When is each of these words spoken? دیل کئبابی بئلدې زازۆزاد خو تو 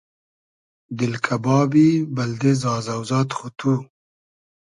دیل 0.97 1.13
کئبابی 1.25 1.89
بئلدې 2.15 2.53
زازۆزاد 2.61 3.29
خو 3.37 3.47
تو 3.57 3.71